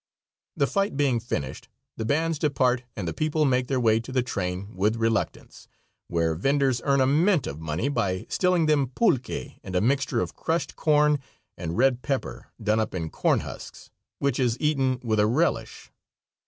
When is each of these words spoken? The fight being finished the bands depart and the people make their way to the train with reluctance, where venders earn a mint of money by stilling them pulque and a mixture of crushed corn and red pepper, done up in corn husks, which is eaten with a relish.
The 0.57 0.65
fight 0.65 0.97
being 0.97 1.19
finished 1.19 1.69
the 1.95 2.05
bands 2.07 2.39
depart 2.39 2.81
and 2.95 3.07
the 3.07 3.13
people 3.13 3.45
make 3.45 3.67
their 3.67 3.79
way 3.79 3.99
to 3.99 4.11
the 4.11 4.23
train 4.23 4.75
with 4.75 4.95
reluctance, 4.95 5.67
where 6.07 6.33
venders 6.33 6.81
earn 6.85 7.01
a 7.01 7.05
mint 7.05 7.45
of 7.45 7.59
money 7.59 7.87
by 7.87 8.25
stilling 8.27 8.65
them 8.65 8.87
pulque 8.87 9.29
and 9.29 9.75
a 9.75 9.79
mixture 9.79 10.19
of 10.19 10.35
crushed 10.35 10.75
corn 10.75 11.19
and 11.55 11.77
red 11.77 12.01
pepper, 12.01 12.47
done 12.59 12.79
up 12.79 12.95
in 12.95 13.11
corn 13.11 13.41
husks, 13.41 13.91
which 14.17 14.39
is 14.39 14.57
eaten 14.59 14.99
with 15.03 15.19
a 15.19 15.27
relish. 15.27 15.91